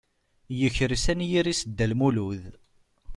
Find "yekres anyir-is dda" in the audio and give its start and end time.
0.59-1.85